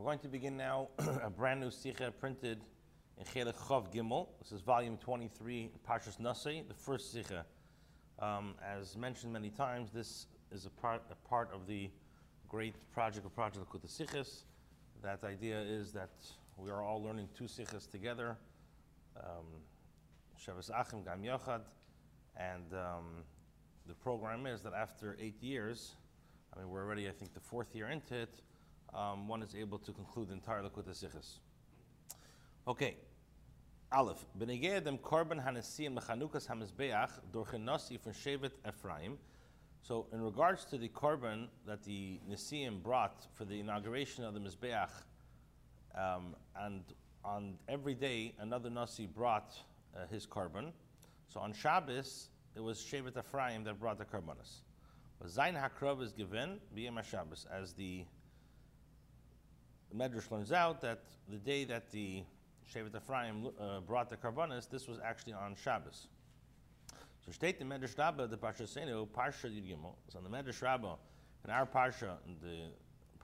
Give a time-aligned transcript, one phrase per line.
[0.00, 0.88] We're going to begin now
[1.22, 2.62] a brand new Sikha printed
[3.18, 4.28] in Chelik Chav Gimel.
[4.40, 7.44] This is volume 23, Parshas Nasi, the first Sikha.
[8.18, 11.90] Um, as mentioned many times, this is a part, a part of the
[12.48, 14.44] great project of Project Kut Sikhis.
[15.02, 16.14] That idea is that
[16.56, 18.38] we are all learning two Sikhas together,
[19.18, 19.44] um,
[20.38, 21.60] Shabbos Achim Gam Yochad,
[22.38, 23.04] and um,
[23.86, 25.96] the program is that after eight years,
[26.56, 28.40] I mean, we're already, I think, the fourth year into it,
[28.94, 31.38] um, one is able to conclude the entire Likkut Sichos.
[32.66, 32.96] Okay.
[33.92, 34.24] Aleph.
[34.38, 39.18] Benegeh dem korban hanesiim mechanukas hamizbeach dorchen nasi from Shevet Ephraim.
[39.82, 44.40] So, in regards to the korban that the Nesiim brought for the inauguration of the
[44.40, 44.90] Mizbeach,
[45.96, 46.82] um, and
[47.24, 49.56] on every day another Nasi brought
[49.96, 50.72] uh, his korban.
[51.28, 54.62] So on Shabbos, it was Shevet Ephraim that brought the korbanos.
[55.26, 58.04] Zayin Hakrov is given b'yem Shabbos, as the
[59.90, 62.22] the Medrash learns out that the day that the
[62.72, 66.08] Shevet Ephraim uh, brought the karbanis, this was actually on Shabbos.
[67.24, 69.94] So state the Medrash Rabbah, the Parsha Senu, Parsha Yud Gimel.
[70.08, 70.96] So on the Medrash Rabbah,
[71.44, 72.70] in our Parsha, in the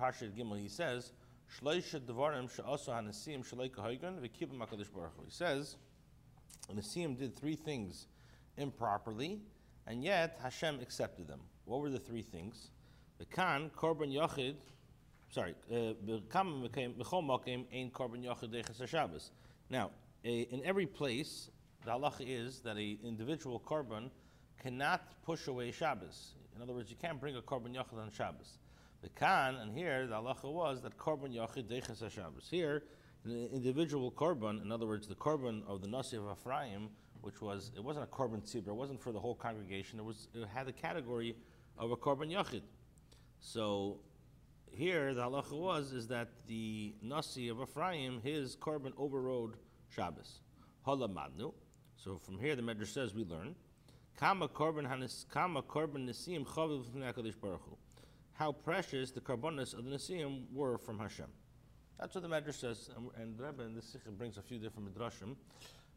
[0.00, 1.12] Parsha Yud Gimel, he says,
[1.60, 5.76] Shloisha Devarim She'osu HaNesim Shalei Kahoigan V'kibim HaKadosh Baruch Hu says,
[6.68, 8.08] the Nesim did three things
[8.56, 9.40] improperly,
[9.86, 11.40] and yet Hashem accepted them.
[11.64, 12.70] What were the three things?
[13.18, 14.56] The Khan, Korban Yochid,
[15.36, 15.92] sorry, uh,
[19.68, 19.90] now,
[20.24, 21.50] in every place,
[21.84, 24.08] the halacha is that an individual korban
[24.62, 26.32] cannot push away Shabbos.
[26.56, 28.60] In other words, you can't bring a korban yachid on Shabbos.
[29.02, 32.48] The kan, and here the halacha was that korban yachid deches Shabbos.
[32.50, 32.84] Here,
[33.26, 36.88] an individual korban, in other words, the korban of the Nasi of Ephraim,
[37.20, 40.28] which was, it wasn't a korban tzibra, it wasn't for the whole congregation, it, was,
[40.32, 41.36] it had the category
[41.76, 42.62] of a korban yachid.
[43.38, 43.98] So
[44.70, 49.54] here the halacha was is that the nasi of Ephraim, his korban overrode
[49.88, 50.40] Shabbos.
[50.86, 51.52] Halamadnu.
[51.96, 53.54] So from here the Medrash says we learn
[54.18, 54.84] kama chaviv
[57.40, 57.60] baruch.
[58.34, 61.26] How precious the korbanos of the nasiim were from Hashem.
[61.98, 64.94] That's what the Medrash says, and, and Rebbe in this sikha brings a few different
[64.94, 65.36] midrashim.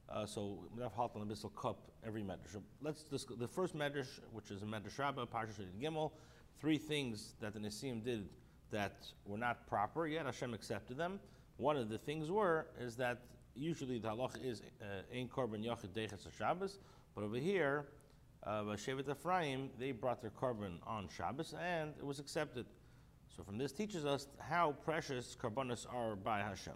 [0.10, 2.60] Uh, so we have halt on the cup every medrash.
[2.82, 6.12] Let's discuss the first medrash, which is a medrash Rabbah, Parsha Gimel.
[6.60, 8.28] Three things that the Nisim did
[8.72, 11.20] that were not proper, yet Hashem accepted them.
[11.58, 13.20] One of the things were is that
[13.56, 16.80] usually the halach is uh, ein korban yachid deches Shabbos,
[17.16, 17.88] but over here,
[18.44, 22.66] uh, Shevet Ephraim, they brought their korban on Shabbos and it was accepted.
[23.36, 26.74] So from this teaches us how precious korbanos are by Hashem.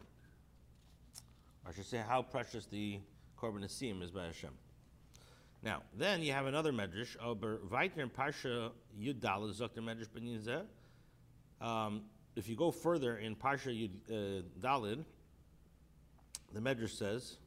[1.65, 2.99] I should say how precious the
[3.39, 4.51] korban is by Hashem.
[5.63, 10.23] Now, then you have another medrash, over weiter in Parsha Yudal, Zokter Medrash Ben
[11.63, 12.01] um,
[12.35, 15.03] if you go further in Parsha Yud, uh, Dalid,
[16.53, 17.37] the Medrash says,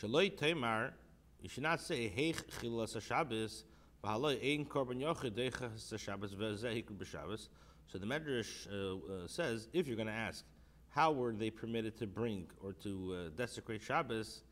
[0.00, 0.94] Shaloi Tamar,
[1.42, 3.64] you should not say Heich Chilas Shabbos,
[4.02, 7.48] V'haloi Ein Korban Yochid V'zehik B'Shabbos.
[7.88, 10.44] So the Medrash uh, uh, says, if you're going to ask,
[10.90, 14.42] how were they permitted to bring or to uh, desecrate Shabbos?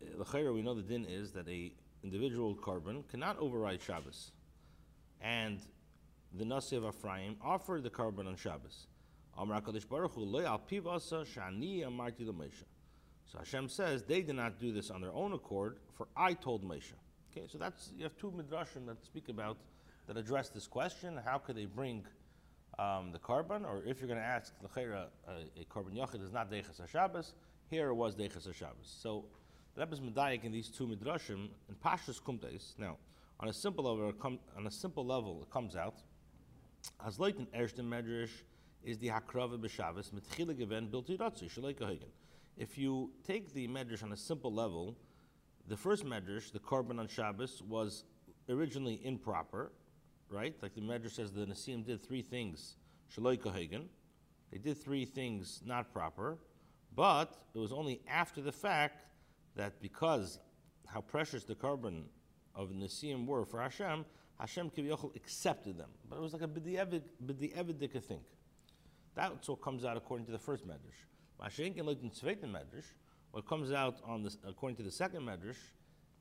[0.00, 1.72] The uh, we know the din is that a
[2.02, 4.32] individual korban cannot override Shabbos,
[5.20, 5.60] and
[6.36, 8.86] the Nasi of Ephraim, offered the korban on Shabbos.
[9.36, 12.26] Amar HaKadosh Baruch Hu, Lo shani amarti.
[13.26, 16.64] So Hashem says they did not do this on their own accord, for I told
[16.64, 16.92] Moshe.
[17.30, 19.56] Okay, so that's you have two midrashim that speak about
[20.08, 21.18] that address this question.
[21.24, 22.04] How could they bring
[22.78, 25.08] um, the korban, or if you're going to ask the a,
[25.60, 27.34] a korban yachid is not deichas Shabbos,
[27.68, 28.96] here it was deichas Shabbos.
[29.00, 29.24] So
[29.74, 32.76] the Rebbe's medayik in these two midrashim in Pashas Kumtes.
[32.78, 32.96] Now,
[33.38, 34.12] on a simple level,
[34.56, 36.02] on a simple level, it comes out
[37.06, 38.30] as leuten ersten medrash
[38.84, 42.10] is the hakrava b'shabbos mitchila geven bilti ratzi shalei kahagen.
[42.56, 44.96] If you take the medrash on a simple level,
[45.66, 48.04] the first medrash, the korban on Shabbos, was
[48.48, 49.72] originally improper,
[50.28, 50.54] right?
[50.60, 52.76] Like the medrash says, the Nasim did three things
[53.14, 53.84] shalei kahagen.
[54.50, 56.38] They did three things not proper,
[56.94, 59.04] but it was only after the fact
[59.54, 60.40] that because
[60.86, 62.02] how precious the korban
[62.54, 64.04] of Nasim were for Hashem,
[64.40, 65.90] Hashem Kivyochel accepted them.
[66.08, 68.20] But it was like a b'di'evidik thing.
[69.14, 71.04] That's what comes out according to the first medrash.
[71.40, 72.86] Mashenkin looked in medrash.
[73.32, 75.58] What comes out on this, according to the second medrash,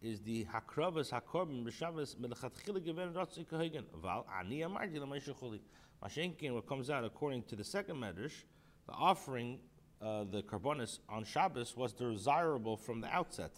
[0.01, 5.59] is the hakravas hakorbin b'shavas melechatchila given ratzi kahagen val ani amarti l'meisha chuli.
[6.03, 8.43] Mashenkin, what comes out according to the second medrash,
[8.85, 9.59] the offering,
[10.01, 13.51] uh, the karbonis on Shabbos was desirable from the outset.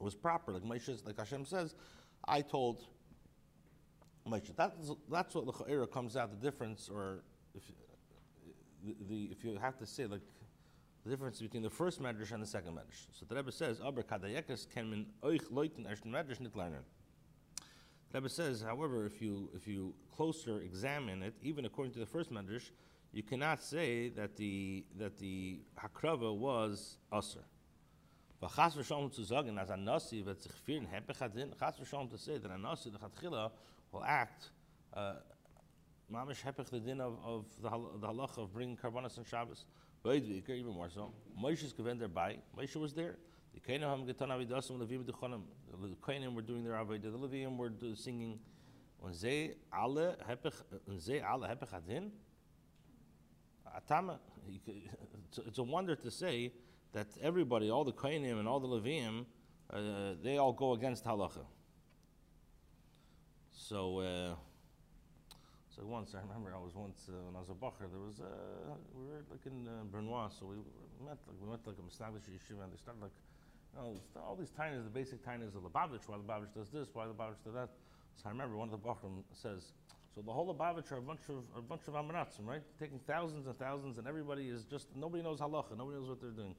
[0.00, 1.74] It was proper, like Moshe, like Hashem says,
[2.26, 2.86] I told
[4.56, 7.22] That's, that's what the comes out, the difference, or
[7.54, 7.62] if,
[8.84, 10.20] the, the if you have to say like
[11.04, 13.06] the difference between the first medrash and the second medrash.
[13.12, 16.84] So the Rebbe says, "Aber kadayekes can min euch leuten ersten medrash nit lernen."
[18.10, 22.06] The Rebbe says, however, if you if you closer examine it, even according to the
[22.06, 22.70] first medrash,
[23.12, 27.44] you cannot say that the that the hakrava was usher.
[28.42, 32.58] V'chas v'shalom zu sagen, as a nasi hepech adin, chas v'shalom to say that a
[32.58, 33.50] nasi, the chatchila,
[33.92, 34.50] will act
[34.94, 35.14] uh,
[36.12, 37.68] mamish hepech the din of, of the,
[38.00, 39.66] the halacha of bringing karbonas on Shabbos.
[40.02, 41.12] Wait, even more so.
[41.40, 42.36] Moshe is given thereby.
[42.58, 43.16] Moshe was there.
[43.54, 45.42] The Kohanim ham getan avidasim levim dechonim.
[45.80, 47.02] The Kohanim were doing their avodah.
[47.02, 48.40] The Levim were singing.
[49.04, 49.24] It's
[55.58, 56.52] a- wonder to say
[56.92, 59.26] that everybody, all the Kohanim and all the Levim,
[59.70, 61.44] uh, they all go against halacha.
[63.72, 64.34] So, uh,
[65.74, 67.88] so once I remember I was once uh, when I was a bacher.
[67.88, 70.60] There was uh, we were like in uh, Bernois, so we
[71.00, 73.16] met like we to, like a established yeshiva, and they started like,
[73.72, 76.04] you know, all these tinies, the basic tinies of the Lubavitch.
[76.04, 76.92] Why the Lubavitch does this?
[76.92, 77.70] Why the Lubavitch does that?
[78.20, 79.72] So I remember one of the bachrim says,
[80.14, 82.60] so the whole Lubavitch are a bunch of a bunch of amaratzim, right?
[82.76, 86.36] Taking thousands and thousands, and everybody is just nobody knows halacha, nobody knows what they're
[86.36, 86.54] doing.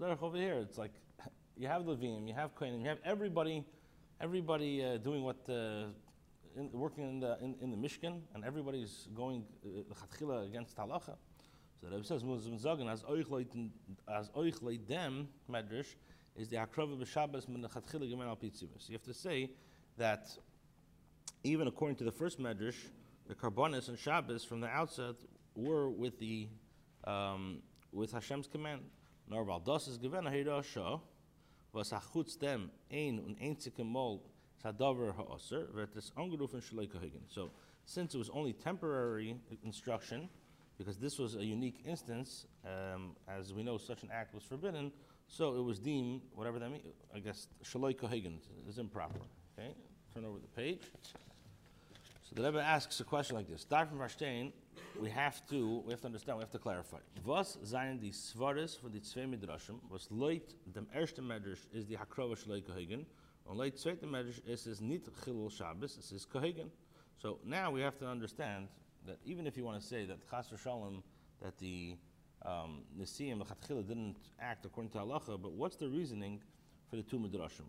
[0.00, 0.96] Over here, it's like
[1.60, 3.62] you have Levim, you have Kohanim, you have everybody,
[4.22, 5.92] everybody uh, doing what, uh,
[6.56, 11.16] in, working in the in, in the Mishkan, and everybody's going uh, against halacha.
[11.80, 13.70] So the Rebbe says, "Muzim zagen as oich
[14.08, 15.94] as oich leidem medrash
[16.36, 19.50] is the akrava b'Shabbos min lechatchila gemen al pitzivus." You have to say
[19.96, 20.28] that
[21.42, 22.76] even according to the first medrash,
[23.26, 25.16] the karbonis and Shabbos from the outset
[25.54, 26.48] were with the
[27.04, 27.58] um,
[27.92, 28.82] with Hashem's command.
[29.26, 31.00] Nor baldos is given a hirasha,
[31.72, 34.20] was hachutz dem ein un einzige Mal
[34.64, 35.68] ha'aser,
[36.16, 36.62] angerufen.
[37.28, 37.50] So,
[37.86, 40.28] since it was only temporary instruction,
[40.78, 44.90] because this was a unique instance, um, as we know, such an act was forbidden,
[45.28, 46.84] so it was deemed, whatever that means,
[47.14, 47.94] I guess, shaloi
[48.68, 49.20] is improper.
[49.58, 49.74] Okay,
[50.14, 50.82] turn over the page.
[52.22, 54.52] So the Rebbe asks a question like this: from Verstehen,
[55.00, 56.98] we have to we have to understand, we have to clarify.
[57.24, 59.80] Was seien die Svares von die zwei Midrashim?
[59.90, 62.62] Was leut dem erste Medrash is die Hakrova Shalei
[63.44, 66.70] Kohagen, und leut zweite Medrash is nicht Chilul Shabbos, es is Kohagen.
[67.16, 68.68] So now we have to understand
[69.06, 71.02] that even if you want to say that Chas Shalom,
[71.42, 71.96] that the
[72.42, 76.40] um, Nesiim, the didn't act according to halacha, but what's the reasoning
[76.90, 77.68] for the two Midrashim?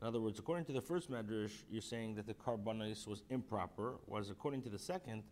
[0.00, 3.96] In other words, according to the first medrash, you're saying that the carbonis was improper,
[4.06, 5.22] whereas according to the second,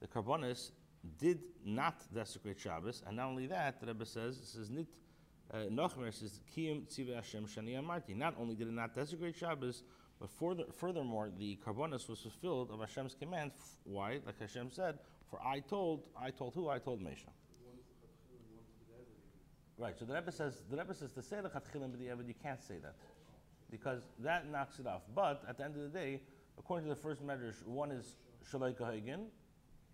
[0.00, 0.70] the carbonis
[1.18, 4.86] did not desecrate Shabbos, and not only that, the Rebbe says, it says, nit,
[5.70, 8.16] Nochmer says, Kiyim Tziva Hashem Shani Amarti.
[8.16, 9.82] Not only did it not desecrate Shabbos,
[10.20, 13.52] but further, furthermore, the carbonis was fulfilled of Hashem's command.
[13.84, 14.20] Why?
[14.24, 14.98] Like Hashem said,
[15.30, 16.68] for I told, I told who?
[16.68, 17.30] I told Mesha.
[19.76, 22.62] Right, so the Rebbe says, the Rebbe says, to say the Chatchilim b'di'evid, you can't
[22.62, 22.94] say that
[23.70, 25.02] because that knocks it off.
[25.14, 26.20] But at the end of the day,
[26.58, 28.16] according to the first medrash, one is
[28.48, 29.26] Shalai Kohagen,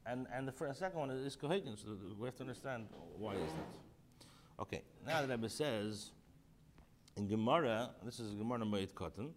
[0.07, 1.83] and, and the first, second one is Kohagen.
[1.83, 4.62] So we have to understand why is that.
[4.62, 6.11] Okay, now the Rebbe says
[7.17, 9.31] in Gemara, this is Gemara Moed Katan.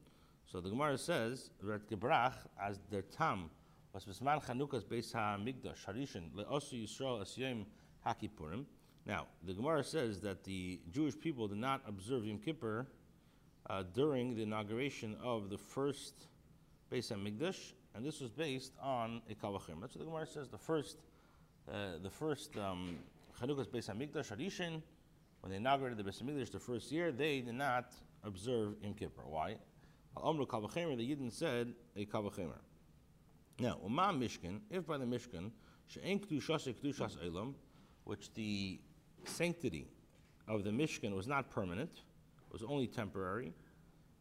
[0.46, 3.50] So the Gemara says that Gebrach as der Tam
[3.94, 7.66] was Bisman Chanukas Beis HaMikdash Harishin Le'osu Yisrael Asyim
[8.06, 8.66] Hakipurim.
[9.06, 12.88] Now the Gemara says that the Jewish people did not observe Yom Kippur
[13.70, 16.28] uh, during the inauguration of the first
[16.92, 19.82] Beis Hamikdash, and this was based on a Kavachim.
[19.82, 20.50] That's what the Gemara says.
[20.50, 20.98] The first,
[21.72, 22.98] uh, the first um,
[23.42, 24.82] Chanukah's Beis Hamikdash Harishin,
[25.44, 27.92] when they inaugurated the Beis the first year, they did not
[28.24, 29.24] observe Yom Kippur.
[29.26, 29.58] Why?
[30.16, 32.60] Al Amru Kavachimer, the Yidden said a Kavachimer.
[33.60, 35.52] Now, Uma Mishkan, if by the Mishkan,
[37.22, 37.56] Elam,
[38.06, 38.80] which the
[39.26, 39.90] sanctity
[40.48, 42.04] of the Mishkan was not permanent,
[42.50, 43.54] was only temporary,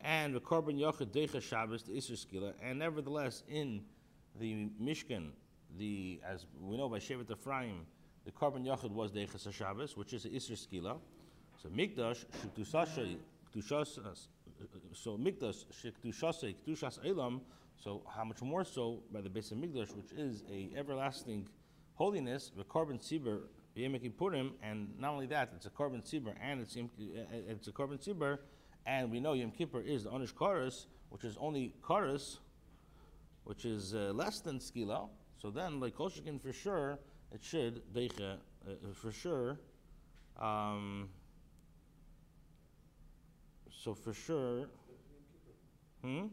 [0.01, 3.85] and the korban yachid decha Shabbos the Isser and nevertheless in
[4.41, 5.31] the Mishkan,
[5.79, 7.87] the as we know by Shevet Ephraim,
[8.25, 10.99] the korban yachid was decha Shabbos, which is the Isser.
[11.63, 13.19] So Mikdash shekdushashay
[14.95, 17.41] so Mikdash shekdushasay kdushas elam.
[17.77, 21.47] So how much more so by the base of Mikdash, which is a everlasting
[21.95, 23.43] holiness, the korban tzibur
[23.75, 27.69] Yom Kippurim, and not only that, it's a korban tzibur, and it's Yom- uh, it's
[27.69, 28.39] a korban tzibur,
[28.85, 32.39] and we know Yom Kippur is the Onish Karas, which is only Karas,
[33.45, 35.09] which is uh, less than Skila.
[35.41, 36.99] So then, like Koshikin, for sure,
[37.33, 39.59] it should Deicha, uh, for sure.
[40.39, 41.09] Um,
[43.83, 44.69] so for sure,
[46.03, 46.27] hmm.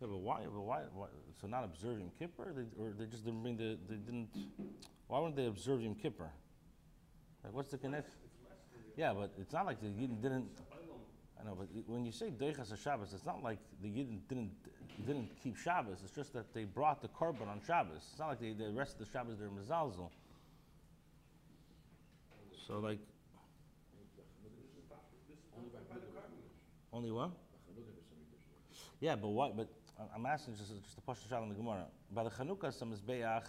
[0.00, 1.06] Yeah, but why, but why, why,
[1.40, 4.28] so not observe Yom Kippur, they, or they just didn't bring the, they didn't,
[5.06, 6.30] why wouldn't they observe Yom Kippur?
[7.42, 8.12] Like, what's the connection?
[8.98, 10.46] Yeah, but it's not like the Yidden didn't,
[11.40, 14.50] I know, but when you say Deichas Shabbos, it's not like the Yidden didn't,
[15.06, 18.02] didn't keep Shabbos, it's just that they brought the korban on Shabbos.
[18.10, 20.10] It's not like they, the rest of the Shabbos they're Mezalzel.
[22.66, 22.98] So like,
[26.94, 27.32] only one?
[29.00, 29.56] Yeah, but what?
[29.56, 29.68] But
[30.14, 31.86] I'm asking just just a question shot on the Gemara.
[32.10, 33.44] By the Chanukah some is Be'ach,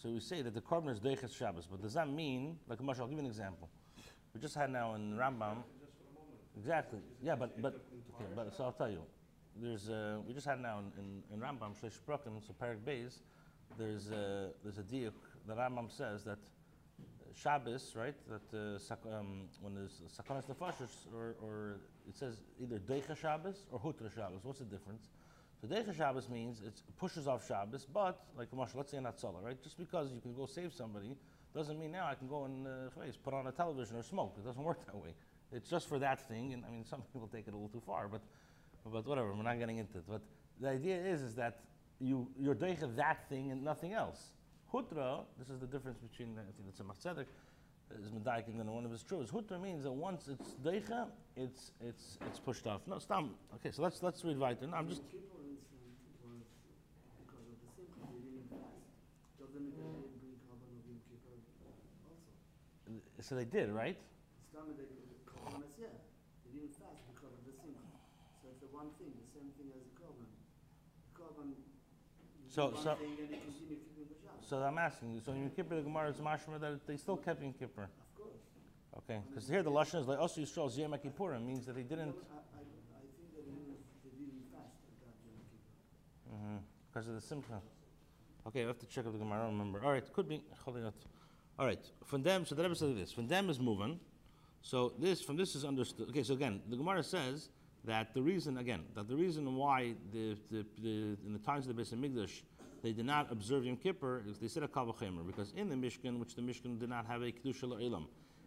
[0.00, 3.00] so we say that the korban is Deiches Shabbos, but does that mean, like Moshe,
[3.00, 3.68] I'll give you an example.
[4.32, 5.58] We just had now in Rambam.
[6.56, 7.00] Exactly.
[7.22, 7.74] Yeah, but but
[8.14, 9.02] okay, but so I'll tell you.
[9.56, 13.18] There's uh, we just had now in, in, in Rambam Shleish Brokim, so Parak Beis.
[13.76, 15.12] There's a there's a diuk
[15.46, 16.38] that Rambam says that
[17.34, 18.14] Shabbos, right?
[18.28, 23.78] That uh, um, when there's Sakonas Nefashis, or, or it says either Deicha Shabbos or
[23.78, 24.40] Hutra Shabbos.
[24.42, 25.08] What's the difference?
[25.60, 29.62] So Deicha Shabbos means it pushes off Shabbos, but like let's say in Hatzalah, right?
[29.62, 31.16] Just because you can go save somebody
[31.54, 32.70] doesn't mean now I can go and uh,
[33.24, 34.36] put on a television or smoke.
[34.38, 35.14] It doesn't work that way.
[35.52, 37.82] It's just for that thing, and I mean some people take it a little too
[37.84, 38.22] far, but
[38.84, 39.34] but whatever.
[39.34, 40.04] We're not getting into it.
[40.08, 40.22] But
[40.60, 41.60] the idea is is that
[41.98, 44.32] you you're Deicha that thing and nothing else.
[44.72, 47.26] Hutra, this is the difference between, I think that's a Tzedek,
[47.98, 49.32] is Medaik and then one of his truths.
[49.32, 52.82] Hutra means that once it's Deicha, it's, it's, it's pushed off.
[52.86, 53.30] No, Stam.
[53.56, 54.66] Okay, so let's, let's read weiter.
[54.68, 55.90] No, I'm just, Yom Kippur incident
[56.22, 56.46] was
[57.26, 58.78] because of the simcha, they didn't fast.
[59.42, 61.66] Doesn't mean that they didn't bring korban of Yom Kippur also.
[62.86, 63.98] Uh, so they did, right?
[64.54, 64.86] Stam they
[65.26, 65.90] korban is yeah,
[66.46, 67.90] they didn't fast because of the simcha.
[68.38, 70.30] So it's the one thing, the same thing as the korban.
[70.30, 71.58] The korban,
[72.46, 72.94] So- so-
[74.50, 77.16] So I'm asking you, so in Yom Kippur, the Gemara is mashma that they still
[77.16, 77.84] kept Yom Kippur.
[77.84, 77.88] Of
[78.18, 78.34] course.
[78.98, 81.84] Okay, because here the Lashon is like, oh, also Yisrael Ziyam Kippurim means that they
[81.84, 86.34] didn't, I, I, I think that they didn't, fast at that Yom Kippur.
[86.34, 86.56] Mm-hmm,
[86.92, 87.60] because of the Simcha.
[88.48, 89.84] Okay, I have to check if the Gemara, I don't remember.
[89.84, 90.42] All right, could be.
[90.66, 93.12] All right, from them, so the Rebbe says this.
[93.12, 94.00] From them is moving.
[94.62, 96.08] So this, from this is understood.
[96.08, 97.50] Okay, so again, the Gemara says
[97.84, 101.76] that the reason, again, that the reason why the, the, the in the times of
[101.76, 102.42] the Beis Hamikdash
[102.82, 106.34] they did not observe Yom Kippur they said a Kavachemer because in the Mishkan, which
[106.34, 108.06] the Mishkan did not have a Kedusha Elam,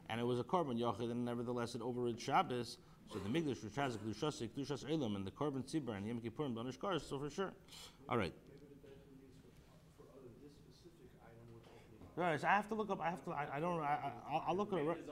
[0.10, 2.78] and it was a Korban Yochid, and nevertheless it overrid Shabbos.
[3.12, 6.20] So the Migdash, which has a Kedushas, Kedushas Elam, and the Korban Tzibur, and Yom
[6.20, 7.52] Kippur, and Banish Kars, so for sure.
[8.10, 8.34] All right.
[12.16, 13.02] Right, so I have to look up.
[13.02, 13.32] I have to.
[13.32, 13.80] I, I don't.
[13.80, 15.10] I, I, I'll- I'll look at it.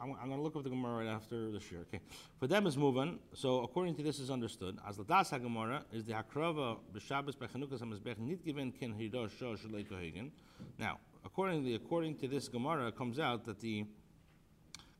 [0.00, 1.80] I'm, I'm going to look up the Gemara right after this year.
[1.82, 2.00] Okay.
[2.38, 3.18] For them is moving.
[3.34, 4.78] So according to this is understood.
[4.86, 9.86] As ladas haGemara is the hakrava b'Shabbos b'Chanukas hamizbech nit given ken hidosh shosh shalei
[9.86, 10.30] kohagen.
[10.78, 13.86] Now, accordingly, according to this Gemara, it comes out that the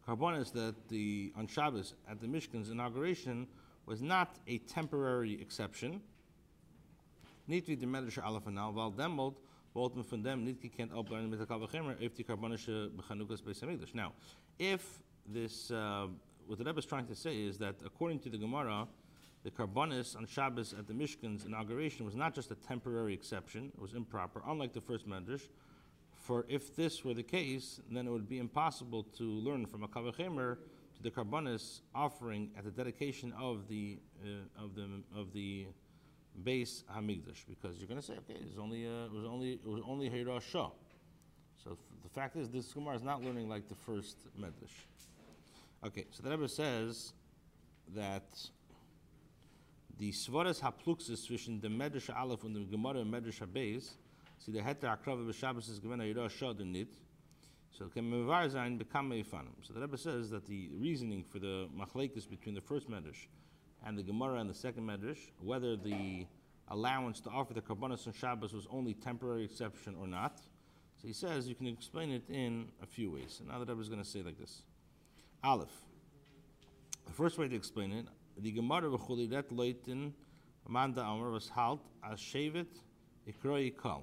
[0.07, 3.47] carbonis that the on Shabbos at the Mishkan's inauguration
[3.87, 6.01] was not a temporary exception.
[7.49, 9.39] Niet wie de medische alafanaal, wel demolt,
[10.05, 12.25] van dem niet gekend opleiden met de kavachemer, heeft die
[13.55, 13.93] Samigdash.
[13.93, 14.13] Now,
[14.57, 15.03] if
[15.33, 16.05] this, uh,
[16.47, 18.87] what the Rebbe is trying to say is that according to the Gemara,
[19.43, 23.81] the carbonis on Shabbos at the Mishkan's inauguration was not just a temporary exception, it
[23.81, 25.49] was improper, unlike the first medrash.
[26.15, 29.89] For if this were the case, then it would be impossible to learn from a
[29.89, 30.57] kavachemer
[30.97, 35.67] to the carbonis offering at the dedication of the uh, of the of the
[36.43, 39.67] base Hamigdash, because you're going to say, okay, it was only it was only it
[39.67, 40.71] was only Hira Shah.
[41.63, 44.87] So the fact is, this Gemara is not learning like the first Medrash.
[45.85, 47.13] Okay, so the Rebbe says
[47.95, 48.25] that
[49.99, 53.91] the Svaras Hapluxis zwischen the Medrash Aleph and the Gemara und Medrash Habez,
[54.39, 56.89] see the Heter Akrava b'Shabbos is given a Hira Shah or nit.
[57.77, 59.53] So can mevar sein become meifanim.
[59.61, 63.27] So the Rebbe says that the reasoning for the machlekes between the first medrash
[63.87, 66.27] and the Gemara and the second medrash, whether the
[66.69, 70.41] allowance to offer the karbanos on Shabbos was only temporary exception or not.
[71.01, 73.37] So he says you can explain it in a few ways.
[73.39, 74.63] And now the Rebbe is going to say like this:
[75.45, 75.71] Aleph.
[77.07, 80.13] The first way to explain it, the Gemara v'chuli ret loitin
[80.67, 82.67] amanda amar was halt as shevet
[83.29, 84.03] ikroi kal.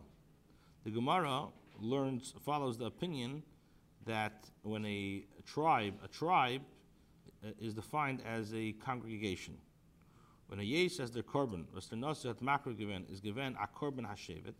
[0.85, 1.47] The Gemara
[1.81, 3.43] learns follows the opinion
[4.05, 6.61] that when a tribe, a tribe
[7.43, 9.57] uh, is defined as a congregation.
[10.53, 13.65] When a yesh as their korban, was the nasi at makro given is given a
[13.65, 14.53] korban hashevet.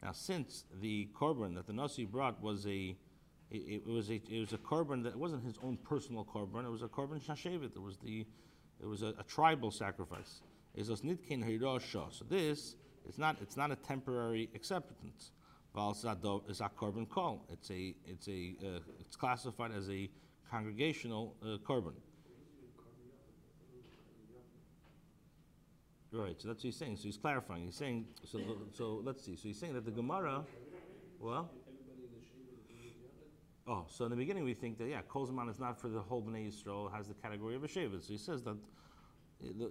[0.00, 2.94] Now, since the korban that the nasi brought was a
[3.50, 6.64] it, it was a it was a korban that wasn't his own personal korban.
[6.64, 7.74] It was a korban shashevet.
[7.74, 8.24] It was the
[8.80, 10.42] it was a, a tribal sacrifice.
[10.76, 11.42] It was nitkin.
[12.12, 15.32] So this it's not it's not a temporary acceptance.
[15.76, 16.04] Is
[16.60, 17.44] a korban kol.
[17.48, 20.08] It's a it's a uh, it's classified as a
[20.48, 21.94] congregational uh, korban.
[26.12, 26.96] Right, so that's what he's saying.
[26.96, 27.66] So he's clarifying.
[27.66, 28.40] He's saying, so,
[28.72, 29.36] so let's see.
[29.36, 30.42] So he's saying that the Gemara,
[31.20, 31.48] well,
[33.68, 36.20] oh, so in the beginning we think that, yeah, Kolzman is not for the whole
[36.20, 38.02] Bnei Yisrael, has the category of a Shevet.
[38.02, 38.56] So he says that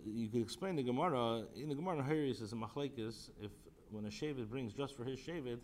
[0.05, 3.51] you could explain the Gemara, in the Gemara here says in Machlekes, if,
[3.91, 5.59] when a Shevet brings just for his Shevet,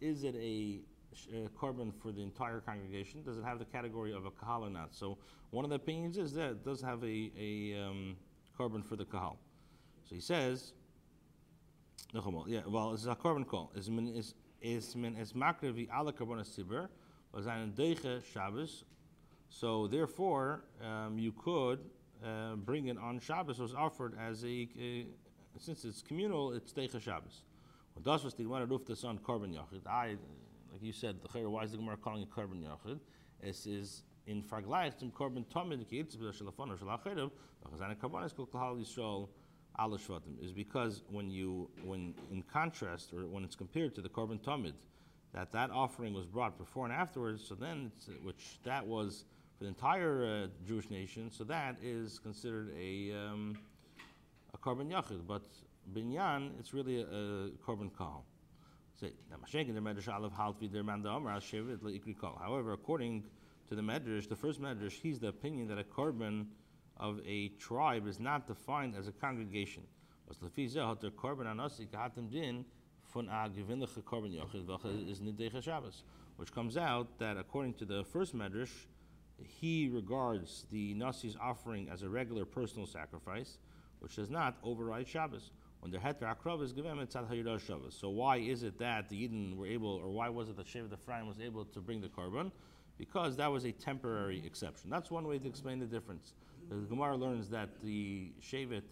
[0.00, 0.80] is it a
[1.60, 3.24] korban for the entire congregation?
[3.24, 4.94] Does it have the category of a kahal or not?
[4.94, 5.18] So
[5.50, 8.16] one of the opinions is that it does have a, a um,
[8.56, 9.36] korban for the kahal.
[10.10, 10.72] So he says,
[12.12, 13.70] yeah, well, ist a korban call.
[13.78, 16.88] Es min is is min es makre wie alle korban sibber,
[17.32, 18.84] was ein deiche Shabbos.
[19.50, 21.78] So therefore, um, you could
[22.24, 23.60] uh, bring it on Shabbos.
[23.60, 25.06] It was offered as a, a
[25.58, 27.42] since it's communal, it's deiche Shabbos.
[27.96, 29.86] Und das was die Gemara ruft das on korban yachid.
[29.86, 30.16] I,
[30.72, 32.98] like you said, the why is the Gemara calling it korban yachid?
[33.44, 37.30] Es is in Vergleich zum korban tomid ki it's b'da shalafon or shalachidav,
[37.62, 39.28] because an korban is called kahal Yisrael
[40.42, 44.74] is because when you, when in contrast, or when it's compared to the korban tomid,
[45.32, 47.90] that that offering was brought before and afterwards, so then,
[48.22, 49.24] which that was
[49.56, 53.56] for the entire uh, Jewish nation, so that is considered a, um,
[54.54, 55.42] a korban yachid, but
[55.94, 58.24] binyan, it's really a, korban kahal.
[62.38, 63.24] However, according
[63.68, 66.46] to the Medrash, the first Medrash, he's the opinion that a korban
[67.00, 69.82] of a tribe is not defined as a congregation.
[70.28, 70.38] Which
[76.54, 78.86] comes out that according to the first Medrash,
[79.42, 83.58] he regards the nasi's offering as a regular personal sacrifice,
[83.98, 85.50] which does not override Shabbos.
[85.80, 85.98] When the
[86.62, 87.96] is given, Shabbos.
[87.98, 90.92] So why is it that the Eden were able, or why was it that the
[90.92, 92.52] Ephraim was able to bring the korban?
[92.98, 94.90] Because that was a temporary exception.
[94.90, 96.34] That's one way to explain the difference.
[96.70, 98.84] The Gemara learns that the Shevet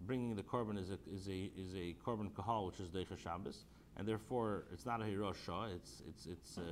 [0.00, 3.66] bringing the korban is a, is a, is a korban kahal, which is Deicha Shabbos,
[3.96, 6.62] and therefore it's not a Hiroshah, it's, it's, it's, uh,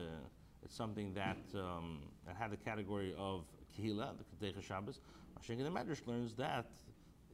[0.64, 3.44] it's something that, um, that had the category of
[3.78, 4.98] Kehila, the Deicha Shabbos.
[5.38, 6.66] Mashiach the Medrash learns that,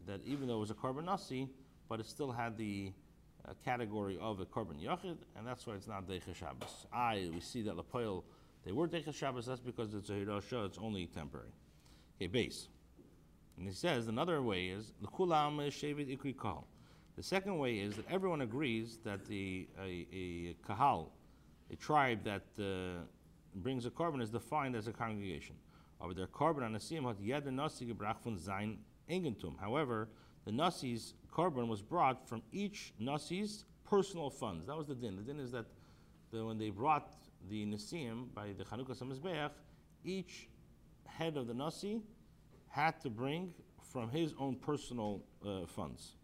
[0.06, 1.48] that even though it was a korban nasi,
[1.88, 2.92] but it still had the
[3.48, 6.86] uh, category of a korban yachid, and that's why it's not Deicha Shabbos.
[6.92, 8.22] I, we see that Lapoil,
[8.66, 11.52] they were Deicha Shabbos, that's because it's a Hiroshah, it's only temporary.
[12.18, 12.68] Okay, base.
[13.58, 16.64] And he says another way is l'kulam shevet ikri kahal.
[17.16, 21.10] The second way is that everyone agrees that the a, a kahal,
[21.72, 23.02] a tribe that uh,
[23.56, 25.56] brings a korban, is defined as a congregation.
[26.00, 28.78] Aber der korban an Nasiyim hat sein
[29.10, 29.58] Eigentum.
[29.58, 30.08] However,
[30.44, 34.66] the Nasi's korban was brought from each Nasi's personal funds.
[34.66, 35.16] That was the din.
[35.16, 35.66] The din is that
[36.30, 37.14] the, when they brought
[37.50, 39.50] the Nasiyim by the Chanukah Samizbeach,
[40.04, 40.48] each
[41.06, 42.02] head of the Nasi
[42.70, 43.52] had to bring
[43.92, 46.14] from his own personal uh, funds.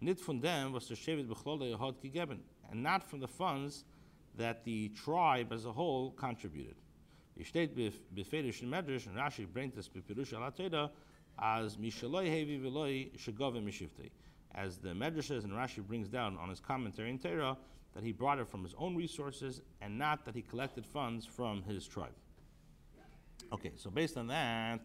[0.00, 2.38] Nit von dem was der Shevet Bechlole hat gegeben,
[2.70, 3.84] and not from the funds
[4.36, 6.76] that the tribe as a whole contributed.
[7.36, 10.90] Wie steht in Medrash, and Rashi bringt das bepirush al
[11.38, 14.10] as mishaloi hevi veloi shagove mishiftei.
[14.54, 17.56] As the Medrash says, and Rashi brings down on his commentary in Torah,
[17.94, 21.62] that he brought it from his own resources, and not that he collected funds from
[21.62, 22.14] his tribe.
[23.52, 24.80] Okay, so based on that,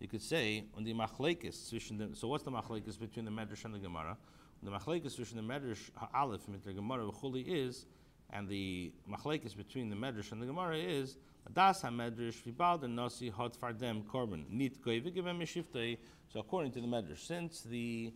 [0.00, 3.64] you could say on the machlekes zwischen the so what's the machlekes between the medrash
[3.64, 4.16] and the gemara?
[4.62, 7.86] The machlekes zwischen the medrash ha'alef mit the gemara v'chuli is,
[8.30, 11.18] and the machlekes between the medrash and the gemara is
[11.52, 14.76] das ha-medrash v'bal the nasi hot fardem korban nit.
[16.32, 18.12] So according to the medrash, since the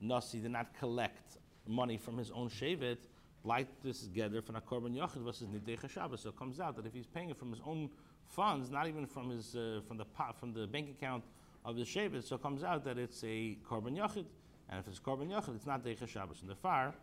[0.00, 2.98] nasi did not collect money from his own shevet,
[3.44, 6.20] like this together from a korban yachid versus nidei Shabbos.
[6.22, 7.90] So it comes out that if he's paying it from his own
[8.28, 11.24] funds, not even from his uh, from the pot, from the bank account
[11.64, 14.26] of the shevet, so it comes out that it's a korban yachid,
[14.68, 16.40] and if it's korban yachid, it's not deicha Shabbos.
[16.40, 16.94] And the far,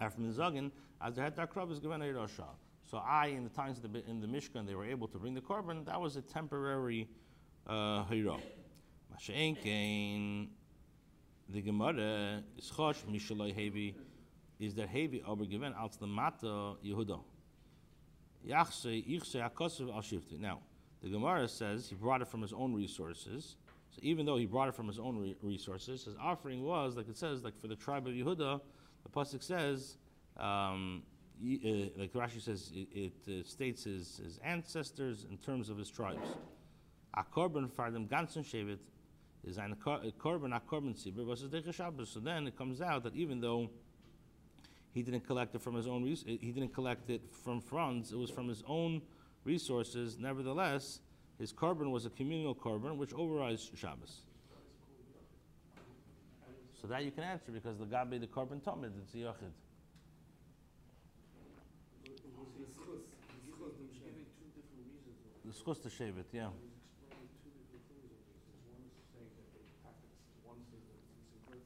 [0.00, 0.70] after the zogin,
[1.00, 2.28] as the heter krav is given a.
[2.90, 5.42] So I, in the times the, in the Mishkan, they were able to bring the
[5.42, 5.84] korban.
[5.84, 7.06] That was a temporary
[7.66, 8.40] uh, hiro.
[9.14, 10.48] Masha'enkein,
[11.50, 13.94] the Gemara is chosh mishaloi hevi,
[14.58, 17.20] is der hevi aber given als the mata Yehuda.
[17.20, 18.27] Yachse, Yichse, Akosiv, Al Shifti.
[18.44, 18.64] Now,
[21.02, 23.56] the Gemara says he brought it from his own resources.
[23.90, 27.08] So even though he brought it from his own re- resources, his offering was, like
[27.08, 28.60] it says, like for the tribe of Yehuda,
[29.02, 29.96] the Pasuk says,
[30.36, 31.02] um,
[31.42, 32.88] y- uh, like Rashi says, it,
[33.26, 36.36] it uh, states his, his ancestors in terms of his tribes.
[37.14, 38.78] A korban for them ganzen shevet
[39.44, 39.62] is a
[40.20, 40.94] korban, a korban
[41.26, 42.10] versus.
[42.10, 43.70] So then it comes out that even though
[44.98, 46.02] he didn't collect it from his own.
[46.02, 48.10] Res- he didn't collect it from funds.
[48.10, 49.00] It was from his own
[49.44, 50.18] resources.
[50.18, 50.98] Nevertheless,
[51.38, 54.22] his korban was a communal korban, which overrides Shabbos.
[56.82, 59.54] So that you can answer because the gabi the korban tamid it's a yachid.
[62.04, 62.10] The
[62.74, 64.10] schus, the schus dem He's Shem.
[64.10, 65.14] giving two different reasons.
[65.22, 66.50] over The schus to shave it, yeah.
[66.58, 68.42] He's explaining two different things over this.
[68.66, 71.62] One is saying that they practice, one says that it's tzibur,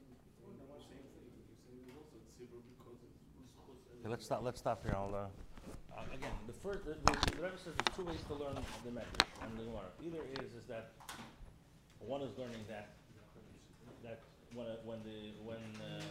[0.00, 1.28] and this one's saying the same thing.
[1.48, 3.93] He's saying it's also tzibur because it's muschus and.
[4.04, 4.42] Okay, let's stop.
[4.42, 4.94] Let's stop here.
[4.94, 8.34] I'll, uh, uh, again, the first, the, the, the Rebbe says there's two ways to
[8.34, 9.88] learn the Medrash and the Gemara.
[10.04, 10.92] Either is is that
[12.00, 12.90] one is learning that
[14.02, 14.20] that
[14.52, 16.02] when a, when the when uh,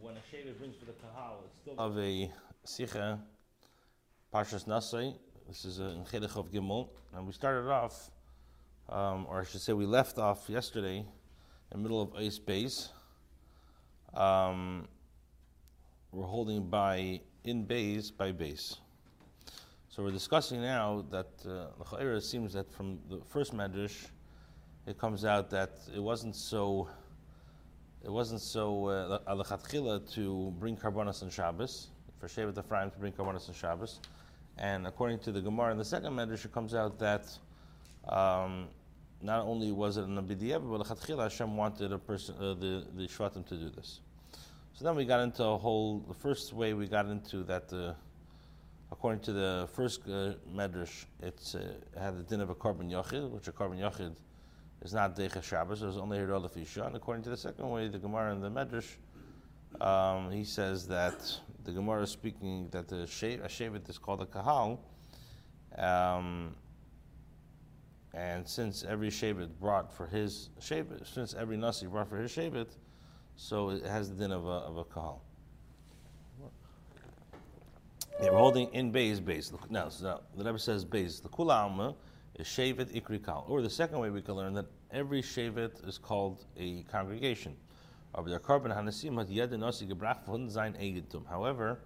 [0.00, 2.30] when a shaver brings for the kahal, it's still of a
[2.66, 3.18] sicha
[4.32, 5.14] parshas nasai.
[5.46, 8.10] This is a in Chedek of Gimel, and we started off,
[8.88, 11.06] um, or I should say, we left off yesterday in
[11.70, 12.88] the middle of Ice Base.
[14.14, 14.88] Um,
[16.12, 18.76] we're holding by in base by base.
[19.88, 24.06] So we're discussing now that uh, it seems that from the first medrash,
[24.86, 26.88] it comes out that it wasn't so.
[28.04, 31.88] It wasn't so uh, alechatchila to bring karbonas on Shabbos
[32.20, 33.98] for Shevet Ephraim to bring karbonas on Shabbos,
[34.56, 37.26] and according to the Gemara in the second medrash, it comes out that
[38.08, 38.68] um,
[39.20, 43.08] not only was it an abidiyah, but alechatchila Hashem wanted a person, uh, the the
[43.08, 44.00] shvatim to do this.
[44.78, 46.04] So then we got into a whole.
[46.06, 47.94] The first way we got into that, uh,
[48.92, 52.88] according to the first uh, medrash, it's uh, it had the din of a korban
[52.88, 54.14] yachid, which a korban yachid
[54.82, 55.82] is not deicha Shabbos.
[55.82, 56.86] It was only hirol fisha.
[56.86, 58.98] And according to the second way, the Gemara and the medrash,
[59.84, 61.28] um, he says that
[61.64, 64.78] the Gemara is speaking that the a shavet is called a kahal.
[65.76, 66.54] Um,
[68.14, 72.68] and since every shavet brought for his shavet, since every nasi brought for his shavet,
[73.38, 75.22] so it has the din of a, of a kahal.
[78.20, 79.52] We're holding in base base.
[79.70, 81.20] Now, so the Rebbe says base.
[81.20, 81.94] The kula alma
[82.34, 83.46] is shevet ikri kal.
[83.48, 87.56] Or the second way we can learn that every shevet is called a congregation.
[91.28, 91.78] However,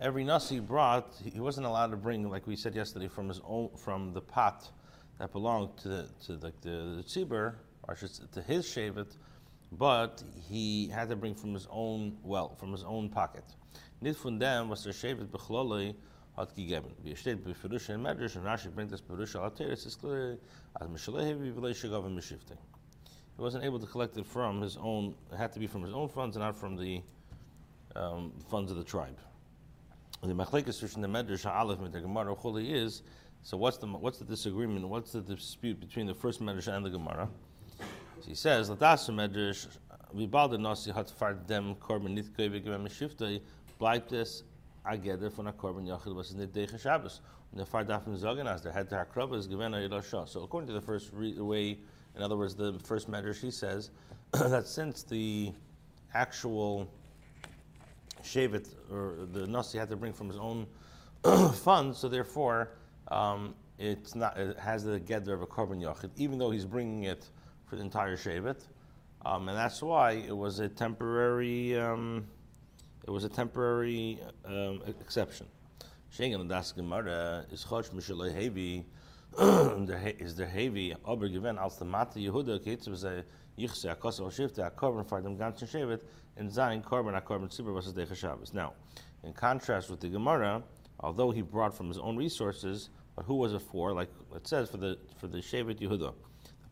[0.00, 3.68] every nasi brought, he wasn't allowed to bring, like we said yesterday, from his own,
[3.76, 4.70] from the pot
[5.18, 9.16] that belonged to the, to the, the, the tzibur, or to his shevet,
[9.78, 13.44] but he had to bring from his own well, from his own pocket.
[14.00, 15.94] Nicht von was der Shevet bechloloi
[16.36, 16.92] hat gegeben.
[17.02, 17.52] Wie steht bei
[17.94, 20.36] in Medrash, und Rashi bringt das Ferusha al Teres, ist klar,
[20.74, 22.58] als Mishalehevi v'lei shagav and.
[23.36, 25.94] He wasn't able to collect it from his own, it had to be from his
[25.94, 27.02] own funds and not from the
[27.96, 29.18] um, funds of the tribe.
[30.22, 33.02] The machlekes between the Medrash Aleph and the Gemara Chuli is,
[33.42, 36.90] so what's the, what's the disagreement, what's the dispute between the first Medrash and the
[36.90, 37.28] Gemara?
[38.26, 38.70] He says,
[43.82, 44.44] bleibt es
[44.84, 47.20] a geder von a korban yachid was in the day Shabbos.
[47.52, 50.28] Und der far darf sagen, as der hat der krab is given a yidasha.
[50.28, 51.78] So according to the first re- way,
[52.14, 53.90] in other words, the first medrash, he says
[54.32, 55.52] that since the
[56.14, 56.88] actual
[58.22, 60.66] shevet or the nasi had to bring from his own
[61.54, 62.70] funds, so therefore
[63.08, 67.04] um, it's not it has the geder of a korban yachid, even though he's bringing
[67.04, 67.28] it
[67.72, 68.66] for the entire shevet,
[69.24, 72.26] um, and that's why it was a temporary um,
[73.06, 75.46] it was a temporary um, exception.
[76.14, 78.84] Shengen das Gemara is mishalei hevi
[80.20, 80.94] is hevi
[81.58, 83.24] als Yehuda was a
[83.58, 85.08] yichse a kosel shifte a korban
[85.66, 86.02] shevet
[86.82, 88.52] korban a korban was the Shabbos.
[88.52, 88.74] Now,
[89.22, 90.62] in contrast with the Gemara,
[91.00, 93.94] although he brought from his own resources, but who was it for?
[93.94, 96.12] Like it says for the for the shevet Yehuda,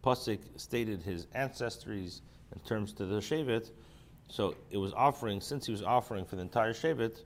[0.03, 2.21] the pasuk stated his ancestries
[2.53, 3.71] in terms to the shevet.
[4.31, 7.23] So it was offering, since he was offering for the entire Shevet,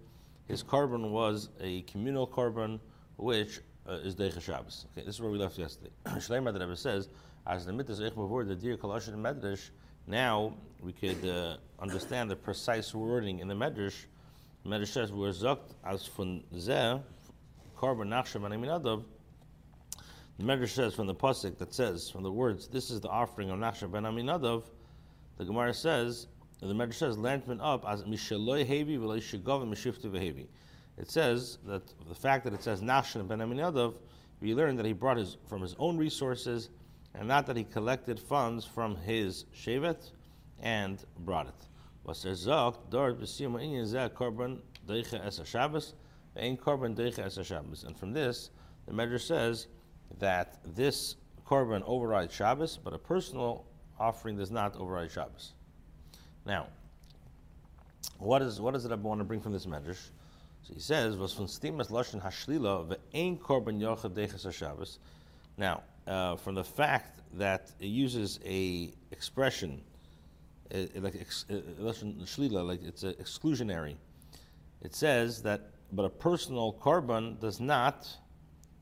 [0.48, 2.80] his korban was a communal korban,
[3.16, 4.86] which uh, is Deicha Shabbos.
[4.92, 5.90] Okay, this is where we left yesterday.
[6.06, 7.10] Shleimer the Rebbe says,
[7.46, 9.68] as the mitzvah Eich Mavur, the dear Kalash and Medrash,
[10.06, 14.06] now we could uh, understand the precise wording in the Medrash.
[14.64, 17.02] Medrash says, we're zokt as von zeh,
[17.76, 19.04] korban Nachshon and Aminadav,
[20.38, 23.50] the Medrash says from the pasuk that says from the words, "This is the offering
[23.50, 24.64] of Nachshon ben Aminadav."
[25.36, 26.26] The Gemara says,
[26.60, 30.46] the Medrash says, "Lantman up as mishaloi hevi v'lo shigov mishiftu v'hevi."
[30.96, 33.94] It says that the fact that it says Nachshon ben Aminadav,
[34.40, 36.70] we learn that he brought his from his own resources,
[37.14, 40.10] and not that he collected funds from his shevet
[40.60, 41.68] and brought it.
[42.02, 45.94] Was there zok dort b'siyum inyan korban deicha es Shabbos,
[46.36, 47.84] ve'ein korban deicha es.
[47.84, 48.50] And from this,
[48.86, 49.68] the Medrash says
[50.18, 53.64] that this korban overrides Shabbos, but a personal
[53.98, 55.52] offering does not override Shabbos.
[56.46, 56.66] Now,
[58.18, 60.10] what is what is it I want to bring from this medrash?
[60.62, 64.98] So he says, "Was von stimas lashon hashlila ve'ein korban yochad deichas Shabbos."
[65.56, 69.82] Now, uh, from the fact that it uses a expression,
[70.74, 73.96] uh, like ex, uh, like it's exclusionary,
[74.82, 78.08] it says that, but a personal korban does not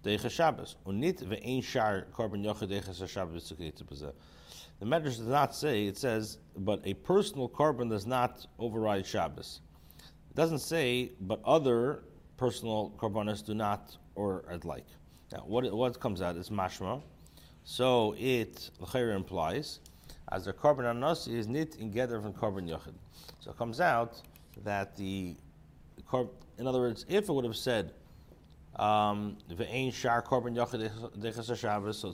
[0.04, 0.76] Shabbos.
[0.84, 3.48] Shar korban yochid Shabbos
[4.80, 9.60] The Medrash does not say, it says, but a personal korban does not override Shabbos.
[9.98, 12.04] It doesn't say, but other
[12.36, 14.86] personal korbanos do not or at like.
[15.30, 17.02] Now, what, what comes out is mashma.
[17.64, 18.70] So it
[19.12, 19.80] implies
[20.32, 22.94] as the korban anasi is knit in gather from korban yochid.
[23.40, 24.20] So it comes out
[24.64, 25.36] that the
[26.58, 27.92] in other words, if it would have said
[28.76, 29.61] um, so it's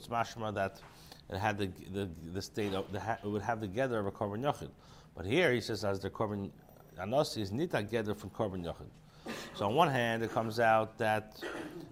[0.07, 0.81] mashma that
[1.29, 4.11] it had the the, the state of the, it would have the gather of a
[4.11, 4.69] korban yochid.
[5.15, 6.51] But here he says as the korban
[6.99, 8.89] anasi is nit gather from korban yochid.
[9.55, 11.39] So on one hand, it comes out that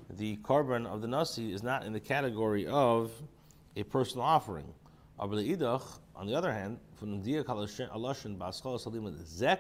[0.10, 3.12] the korban of the nasi is not in the category of
[3.76, 4.74] a personal offering.
[5.20, 7.44] On the other hand, from the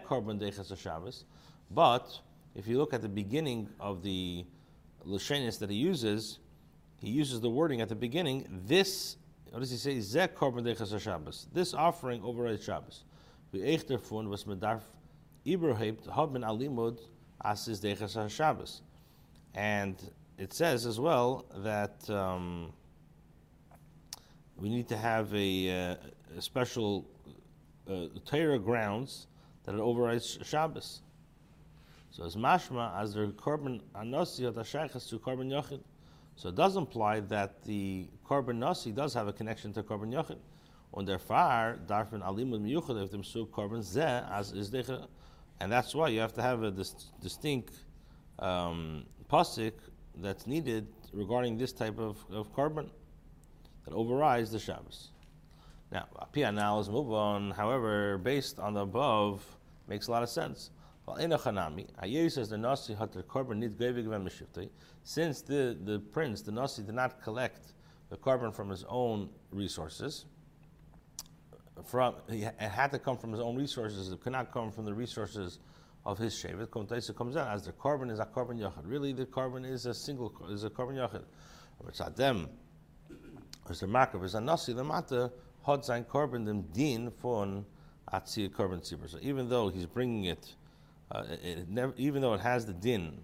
[0.05, 0.39] korban
[0.79, 1.25] Shabbos.
[1.71, 2.19] But
[2.55, 4.45] if you look at the beginning of the
[5.07, 6.39] lashenis that he uses,
[6.99, 8.47] he uses the wording at the beginning.
[8.65, 9.17] This,
[9.51, 9.99] what does he say?
[9.99, 11.47] Zek korban deches Shabbos.
[11.53, 13.03] This offering overrides Shabbos.
[13.51, 14.81] We echter fun was medarf
[15.45, 16.99] ibrahim haben alimud
[17.43, 18.81] asis deches Shabbos.
[19.55, 19.95] And
[20.37, 22.73] it says as well that um,
[24.57, 25.95] we need to have a, uh,
[26.37, 27.07] a special
[27.89, 29.27] uh, Torah grounds
[29.63, 31.01] that it overrides Shabbos.
[32.17, 34.43] So as mashma as the korban anosi
[34.91, 35.81] has to korban yochid.
[36.35, 40.39] So it does imply that the korban nasi does have a connection to korban yochid.
[40.95, 44.73] On their far darfin alimud miyuchad if them su korban zeh as is
[45.59, 47.75] and that's why you have to have a dis- distinct
[48.39, 49.73] um, pasuk
[50.15, 52.89] that's needed regarding this type of, of korban
[53.85, 55.09] that overrides the Shabbos.
[55.91, 57.51] Now, Pia now is move on.
[57.51, 59.45] However, based on the above,
[59.87, 60.71] makes a lot of sense.
[61.15, 64.69] Says the Nasi hatter korban need
[65.03, 67.73] Since the, the prince, the Nasi, did not collect
[68.09, 70.25] the korban from his own resources,
[71.85, 74.11] from it had to come from his own resources.
[74.11, 75.59] It could not come from the resources
[76.05, 76.67] of his shevet.
[76.67, 78.83] Komtaisa comes out as the korban is a korban yachid.
[78.83, 81.23] Really, the korban is a single is a korban yachid.
[81.87, 82.49] It's them.
[83.69, 87.65] As the mark is a nasi the mata hod sein korban dem din von
[88.11, 89.09] atzi korban tzibur.
[89.09, 90.55] So even though he's bringing it,
[91.11, 93.19] uh, it never, even though it has the din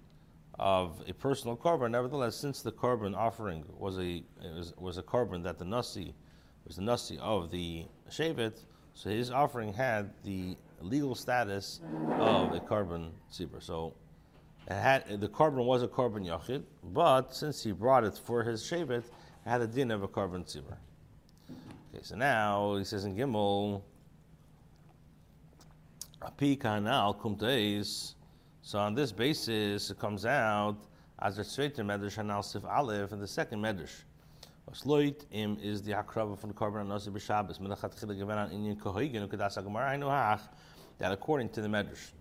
[0.59, 4.23] of a personal korban, nevertheless, since the korban offering was a
[4.55, 6.13] was, was a korban that the nasi
[6.65, 8.59] was the nasi of the shevet,
[8.93, 11.81] so his offering had the legal status
[12.19, 13.61] of a korban tzibur.
[13.61, 13.93] So
[14.67, 18.99] had, the korban was a korban yachid, but since he brought it for his shevet,
[18.99, 19.11] it
[19.45, 20.77] had a din of a korban tzibur.
[21.93, 23.81] Okay, so now he says in Gimel.
[28.61, 30.77] So on this basis, it comes out
[31.19, 34.03] as a straight medrash anal sif aleph in the second medrash.
[34.71, 37.59] Osloit im is the hakrava from the korban nasi b'Shabbos.
[37.59, 40.41] Menachat chile given an inyan kohoigen ukedas hagemara hainu hach
[40.99, 42.11] that according to the Medrash,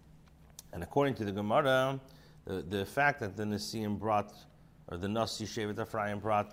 [0.72, 2.00] and according to the Gemara,
[2.44, 4.32] the, the fact that the Nisim brought,
[4.88, 6.52] or the Nasi Shevet Ephraim brought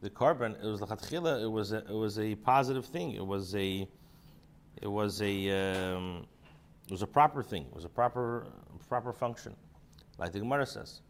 [0.00, 3.12] the korban, it was lachatchila, it was a, it was a positive thing.
[3.12, 3.86] It was a,
[4.80, 6.26] it was a, um,
[6.90, 7.66] it was a proper thing.
[7.66, 8.48] It was a proper,
[8.88, 9.54] proper function,
[10.18, 11.02] like the Gemara says.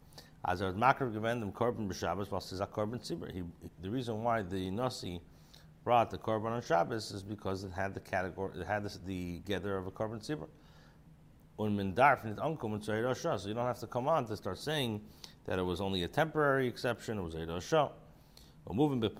[0.45, 3.47] As a makar given them korban b'Shabbos, a korban tzibur.
[3.81, 5.23] The reason why the Nasi
[5.83, 9.79] brought the korban on Shabbos is because it had the category, it had the gather
[9.79, 10.49] of a korban tzibur.
[11.57, 11.67] So
[13.49, 15.01] you don't have to come on to start saying
[15.47, 17.91] that it was only a temporary exception, it was Roshah.
[18.67, 19.17] We're moving bit.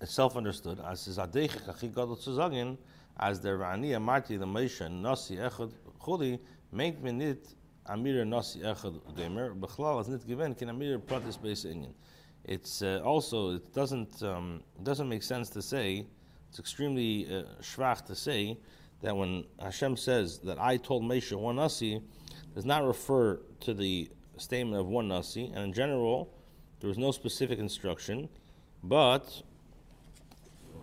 [0.00, 2.76] It's self understood as is Adechik Achi Gadol Tzuzagin,
[3.18, 6.38] as the Rani Amarti the Moshe Nasi Echad Chuli,
[6.72, 7.54] me nit
[7.86, 11.92] Amir Nasi Echad Gamer, Bechlal is nit given, can Amir Pratis Beis Inyan
[12.44, 16.06] it's uh, also it doesn't um, doesn't make sense to say
[16.48, 18.58] it's extremely uh, schwach to say
[19.00, 22.02] that when Hashem says that I told Moshe one nasi
[22.54, 26.34] does not refer to the statement of one nasi, and in general
[26.80, 28.28] there was no specific instruction,
[28.82, 29.42] but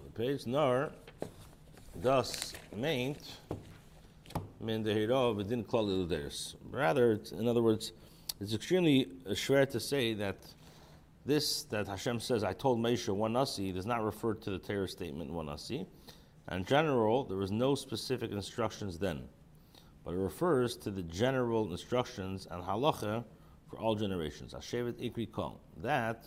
[0.05, 0.91] the page nor
[2.01, 3.37] thus meant
[4.59, 7.93] min dehiro didn't call it Rather, in other words,
[8.41, 10.37] it's extremely uh, schwer to say that
[11.25, 14.87] this that Hashem says, I told Moshe one nasi, does not refer to the Torah
[14.87, 15.85] statement one nasi.
[16.51, 19.21] In general, there was no specific instructions then,
[20.03, 23.23] but it refers to the general instructions and halacha
[23.69, 24.53] for all generations.
[24.53, 25.59] Hashevet ikri kol.
[25.77, 26.25] That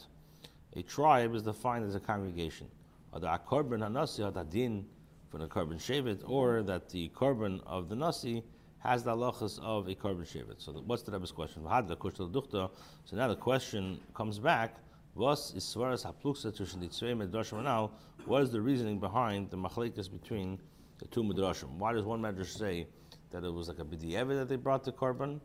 [0.77, 2.69] a tribe is defined as a congregation.
[3.13, 4.87] Or the korban hanasi had adin
[5.33, 6.67] for the korban shevet, or mm-hmm.
[6.67, 8.45] that the korban of the nasi
[8.81, 10.61] has the halachas of a korban shevet.
[10.61, 11.63] So the, what's the Rebbe's question?
[11.65, 14.77] So now the question comes back.
[15.15, 17.93] What is svaras hapluksa tushn ditzvei medrashim now?
[18.27, 20.59] What is the reasoning behind the machlekes between
[20.99, 21.71] the two midrashim?
[21.79, 22.87] Why does one medrash say
[23.31, 25.41] that it was like a b'di'evet that they brought the korban,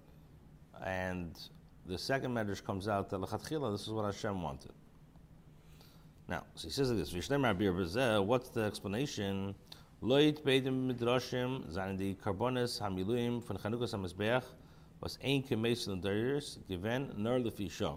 [0.84, 1.40] and
[1.86, 4.72] the second medrash comes out that lechatchila this is what Hashem wanted.
[6.30, 9.56] Now, so he says like this: What's the explanation?
[10.04, 14.44] Loit beidim midrashim zayin the karbonis hamiluim von Chanukas hamizbeach
[15.02, 17.96] was ein kemesil derirs given nor lefi shah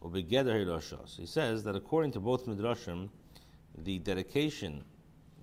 [0.00, 0.98] or begeder hirosha.
[1.08, 3.10] So he says that according to both midrashim,
[3.78, 4.82] the dedication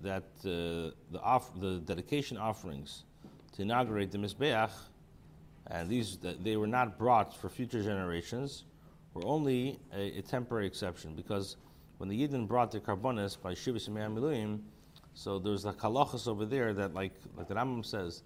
[0.02, 3.04] that uh, the off, the dedication offerings
[3.52, 4.72] to inaugurate the mizbeach
[5.68, 8.64] and these they were not brought for future generations,
[9.14, 11.56] were only a, a temporary exception because
[11.96, 14.60] when the Yidden brought the karbonis by Shivas Miluim,
[15.18, 18.22] so there's like halachas over there that like like the Rambam says,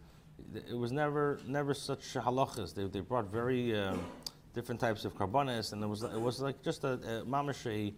[0.55, 2.75] it was never never such halachas.
[2.75, 4.05] They, they brought very um,
[4.53, 7.95] different types of karbonis, and it was it was like just a, a mamash a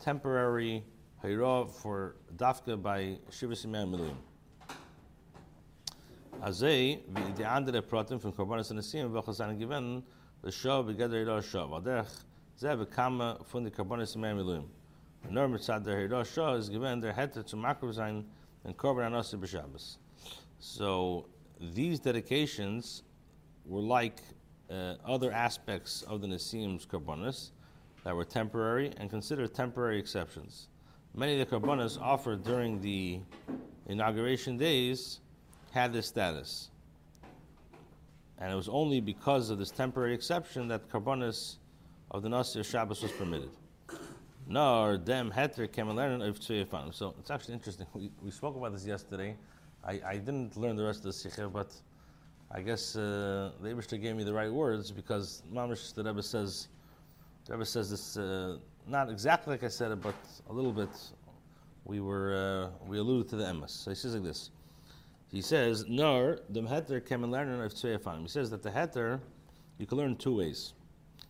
[0.00, 0.84] temporary
[1.24, 4.14] hayra for dafka by Shivas Miluim.
[6.40, 7.00] Azay,
[7.36, 10.04] the andere Pratim from Korbanos and Nesim, seien given,
[10.42, 11.66] the Shah begeder Hira Shah.
[11.66, 12.22] Vaderech,
[12.56, 14.68] zeh bekama von the Korbanos and
[15.26, 15.30] Miluim.
[15.32, 18.24] Nor mitzad der is given their head to makro sein
[18.64, 19.96] and Korban Anosi.
[20.58, 21.26] So
[21.60, 23.02] these dedications
[23.64, 24.18] were like
[24.70, 27.50] uh, other aspects of the Nesim's Korbanos
[28.04, 30.68] that were temporary and considered temporary exceptions.
[31.14, 33.20] Many of the Korbanos offered during the
[33.86, 35.20] inauguration days
[35.70, 36.70] had this status.
[38.38, 41.56] And it was only because of this temporary exception that karbonis
[42.10, 43.50] of the Nasir Shabbos was permitted.
[44.48, 46.94] Nor dem heter learn of tzuyefan.
[46.94, 47.86] So it's actually interesting.
[47.92, 49.36] We, we spoke about this yesterday.
[49.84, 51.70] I, I didn't learn the rest of the sikha, but
[52.50, 56.68] I guess uh, the Abishter gave me the right words because Mamish the Rebbe says,
[57.44, 58.56] the Rebbe says this uh,
[58.86, 60.14] not exactly like I said it, but
[60.48, 60.88] a little bit.
[61.84, 63.70] We were uh, we alluded to the emes.
[63.70, 64.50] So he says like this.
[65.30, 68.22] He says, Nor, the heter learn of Tzveyafanim.
[68.22, 69.20] He says that the heter,
[69.76, 70.72] you can learn two ways.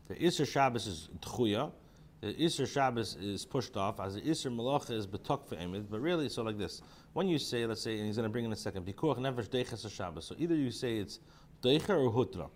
[0.07, 1.73] The Isser Shabbos is Tchuya,
[2.21, 6.29] the Isser Shabbos is pushed off, as the Isser Malacha is Betok Ve'emid, but really,
[6.29, 6.83] so like this.
[7.13, 9.49] When you say, let's say, and he's going to bring in a second, Pikuach Nefesh
[9.49, 11.21] Deiches Shabbos, so either you say it's
[11.63, 12.51] Deicher or Hutra.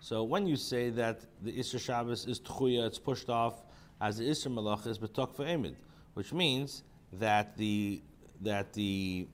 [0.00, 3.64] So when you say that the Isser Shabbos is Tchuya, it's pushed off,
[4.00, 5.74] as the Isser Malacha is Betok Ve'emid,
[6.14, 8.00] which means that the,
[8.42, 9.26] that the,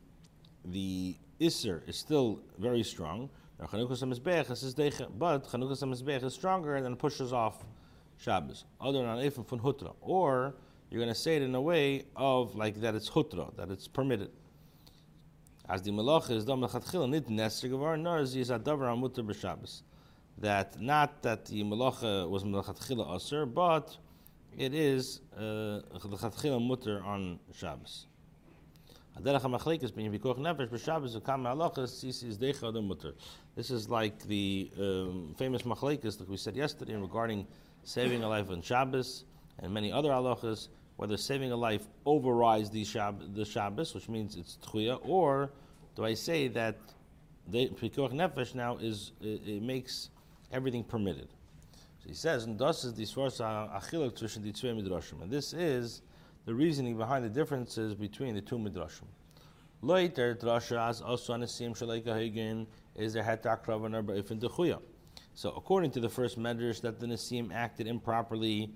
[0.64, 3.28] the Isser is still very strong.
[3.60, 7.64] Now, Chanukah is Deicher, but Chanukah Samizbech is stronger and then pushes off
[8.18, 8.64] Shabbos.
[8.80, 9.94] Other than Ifim from Hutra.
[10.00, 10.54] Or
[10.90, 13.88] you're going to say it in a way of like that it's Hutra, that it's
[13.88, 14.30] permitted.
[15.68, 19.82] As the Malach is Dom Lechatchil, Nid Nesr Gavar, nor is Yizadavar Amutter B'Shabbos.
[20.38, 23.96] That not that the Malacha was Melchatchila Aser, but
[24.56, 28.06] it is Lechatchila uh, Mutter on Shabbos.
[29.16, 29.44] This
[33.70, 37.46] is like the um, famous machlekes that we said yesterday regarding
[37.84, 39.24] saving a life on Shabbos
[39.60, 44.36] and many other halachas, whether saving a life overrides the, Shab- the Shabbos, which means
[44.36, 45.50] it's tchuya, or
[45.94, 46.76] do I say that
[47.48, 50.10] the pikuach nefesh now is it, it, makes
[50.50, 51.28] everything permitted?
[52.02, 53.04] So he says, and this is the
[55.22, 56.02] And this is
[56.46, 59.06] the reasoning behind the differences between the two midrashim.
[59.82, 64.80] Later, drasha as also anasim shalaika hagen is there hetak ravanar ba'ifin dechuya.
[65.34, 68.70] So according to the first medrash that the nasim acted improperly,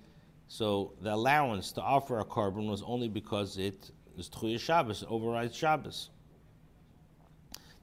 [0.49, 5.55] so the allowance to offer a carbon was only because it is tchuya Shabbos, overrides
[5.55, 6.11] Shabbos.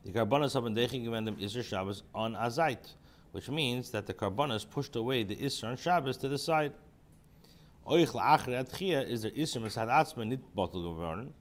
[0.04, 2.94] The have been given them Isser Shabbos on azait,
[3.32, 6.74] which means that the karbonas pushed away the Isser on Shabbos to the side.
[7.88, 11.34] Oich la'achri atchia is der Isser Mesad Atzma nit bottle geworden,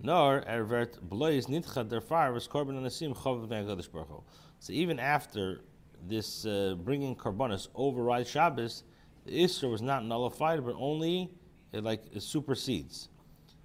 [0.00, 4.22] nor er werd blois nitcha der far was korban anasim chav v'negadish baruch
[4.60, 5.60] So even after
[6.08, 8.84] this uh, bringing karbonis overrides Shabbos,
[9.26, 11.30] the Isra was not nullified, but only
[11.72, 13.08] it like it supersedes,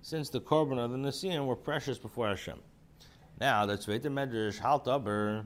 [0.01, 2.59] since the korban of the Nisim were precious before Hashem.
[3.39, 3.85] Now that's.
[3.85, 5.45] The medrash halt aber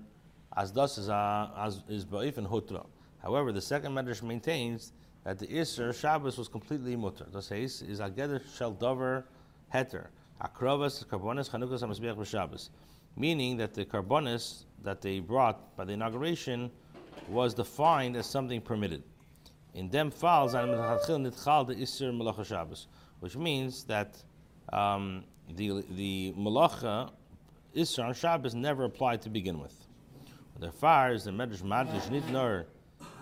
[0.55, 2.85] as das is as is ba'if and hutra.
[3.21, 7.25] However, the second medrash maintains that the Isra Shabbos was completely mutter.
[7.31, 9.25] Das heißt, is ageder shel dover
[9.73, 10.07] heter.
[10.41, 12.69] Akrovas karbonis chanukas hamizbeach b'Shabbos,
[13.15, 16.69] meaning that the karbonis that they brought by the inauguration
[17.27, 19.03] was defined as something permitted.
[19.73, 22.87] In dem Fall, seine Melachachil nitchal de Isser Malacha Shabbos,
[23.19, 24.21] which means that
[24.71, 25.23] um,
[25.55, 27.11] the the Malacha
[27.75, 29.73] Isser on Shabbos never applied to begin with.
[30.59, 32.65] The far is the Medrash Madrish nit nor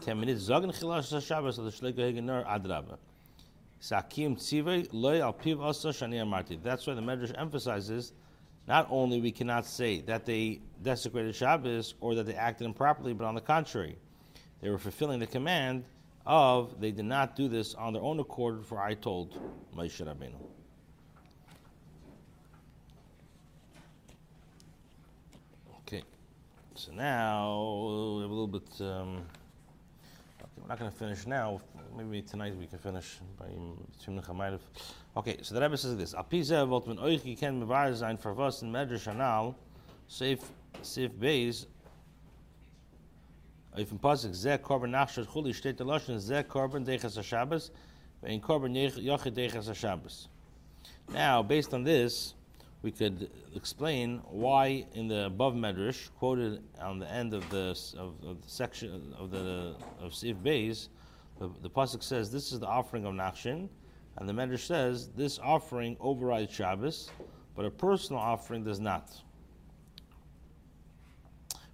[0.02, 2.98] kemenit zogen chilash Shabbos or the shlega hegen nor adraba.
[3.82, 6.62] Sakim tzivei loy al piv asa shani amarti.
[6.62, 8.12] That's why the Medrash emphasizes
[8.68, 13.26] not only we cannot say that they desecrated Shabbos or that they acted improperly, but
[13.26, 13.98] on the contrary,
[14.62, 15.84] they were fulfilling the command
[16.26, 19.34] of they did not do this on their own accord, for I told
[19.76, 20.36] Moshe Rabbeinu.
[25.80, 26.04] Okay,
[26.76, 28.70] so now we have a little bit.
[28.80, 29.26] Um,
[30.40, 31.60] okay, we're not going to finish now.
[31.98, 34.60] Maybe tonight we can finish by Tzimnach HaMaylev.
[35.18, 39.56] Okay, so the Rebbe says this: Al pizeh volt men euch for in Medrash Anal,
[40.10, 40.40] Seif
[40.82, 41.66] Seif.
[43.78, 44.92] If in pasuk korban
[45.26, 45.54] chuli
[46.48, 46.86] korban
[48.98, 50.28] yochid.
[51.14, 52.34] Now, based on this,
[52.82, 58.14] we could explain why in the above medrash quoted on the end of the of,
[58.26, 60.88] of the section of the of Sif Beis,
[61.42, 63.68] the, the pasuk says this is the offering of Nachshon,
[64.18, 67.10] and the medrash says this offering overrides Shabbos,
[67.56, 69.10] but a personal offering does not.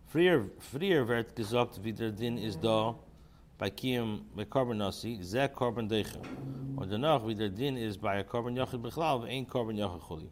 [0.09, 0.49] Frier
[1.07, 2.95] wird gesagt, wie der Din ist da
[3.57, 6.21] bei Kiyum bei Korban Nasi, ze Korban Deichem.
[6.77, 10.29] Und danach, wie der Din ist bei Korban Yochid Bechlal, ein Korban Yochid Chuli.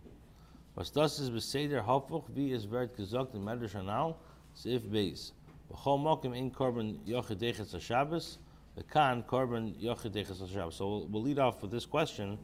[0.75, 4.15] Was das ist beseder Hafuch, wie es wird gesagt in Medrash Anal,
[4.53, 5.33] Sif Beis.
[5.69, 8.39] B'chol Mokim ein Korban Yochid Deichet HaShabbos,
[8.83, 12.37] Korban Yochid So we'll, we'll lead off with this question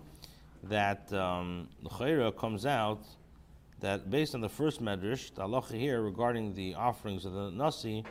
[0.64, 3.04] that um, the comes out
[3.80, 8.06] that based on the first medrash, the halacha here regarding the offerings of the nasi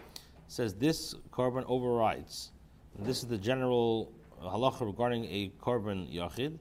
[0.48, 2.50] says this korban overrides.
[2.98, 4.12] And this is the general
[4.42, 6.58] halacha regarding a korban yachid,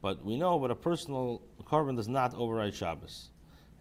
[0.00, 3.30] but we know that a personal korban does not override Shabbos.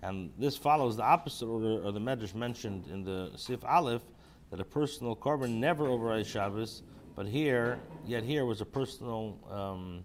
[0.04, 4.04] And this follows the opposite order of the medrash mentioned in the Sif Aleph,
[4.52, 6.84] that a personal korban never overrides Shabbos,
[7.18, 10.04] but here, yet here was a personal, um,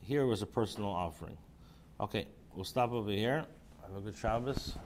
[0.00, 1.36] here was a personal offering.
[2.00, 3.44] Okay, we'll stop over here.
[3.82, 4.78] Have a good Shabbos.